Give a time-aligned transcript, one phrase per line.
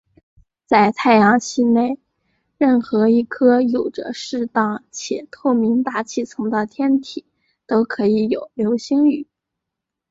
[0.65, 1.99] 在太阳系内
[2.57, 7.23] 任何一颗有着适当且透明大气层的天体
[7.67, 9.27] 都可以有流星雨。